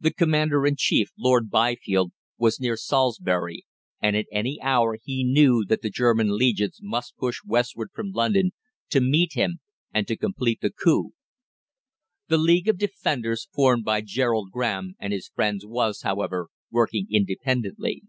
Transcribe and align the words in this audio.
The 0.00 0.10
Commander 0.12 0.66
in 0.66 0.74
Chief, 0.74 1.12
Lord 1.16 1.48
Byfield, 1.48 2.10
was 2.36 2.58
near 2.58 2.76
Salisbury, 2.76 3.64
and 4.00 4.16
at 4.16 4.26
any 4.32 4.60
hour 4.60 4.98
he 5.00 5.22
knew 5.22 5.64
that 5.66 5.82
the 5.82 5.88
German 5.88 6.36
legions 6.36 6.80
might 6.82 7.04
push 7.16 7.38
westward 7.46 7.90
from 7.94 8.10
London 8.10 8.50
to 8.90 9.00
meet 9.00 9.34
him 9.34 9.60
and 9.94 10.04
to 10.08 10.16
complete 10.16 10.62
the 10.62 10.72
coup. 10.72 11.12
The 12.26 12.38
League 12.38 12.66
of 12.66 12.76
Defenders 12.76 13.46
formed 13.54 13.84
by 13.84 14.00
Gerald 14.00 14.50
Graham 14.50 14.96
and 14.98 15.12
his 15.12 15.28
friends 15.28 15.64
was, 15.64 16.02
however, 16.02 16.48
working 16.72 17.06
independently. 17.08 18.02